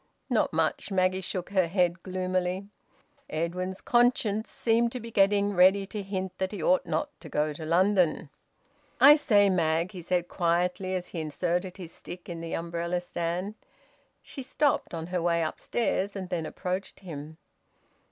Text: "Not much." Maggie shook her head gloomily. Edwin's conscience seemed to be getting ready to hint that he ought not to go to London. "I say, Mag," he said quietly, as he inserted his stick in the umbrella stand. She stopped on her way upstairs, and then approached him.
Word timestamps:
"Not 0.31 0.51
much." 0.51 0.89
Maggie 0.89 1.21
shook 1.21 1.51
her 1.51 1.67
head 1.67 2.01
gloomily. 2.01 2.65
Edwin's 3.29 3.81
conscience 3.81 4.49
seemed 4.49 4.91
to 4.93 4.99
be 4.99 5.11
getting 5.11 5.53
ready 5.53 5.85
to 5.85 6.01
hint 6.01 6.35
that 6.39 6.51
he 6.51 6.63
ought 6.63 6.87
not 6.87 7.11
to 7.19 7.29
go 7.29 7.53
to 7.53 7.63
London. 7.67 8.31
"I 8.99 9.15
say, 9.15 9.47
Mag," 9.47 9.91
he 9.91 10.01
said 10.01 10.27
quietly, 10.27 10.95
as 10.95 11.09
he 11.09 11.21
inserted 11.21 11.77
his 11.77 11.93
stick 11.93 12.27
in 12.27 12.41
the 12.41 12.53
umbrella 12.55 12.99
stand. 12.99 13.53
She 14.23 14.41
stopped 14.41 14.95
on 14.95 15.05
her 15.13 15.21
way 15.21 15.43
upstairs, 15.43 16.15
and 16.15 16.29
then 16.29 16.47
approached 16.47 17.01
him. 17.01 17.37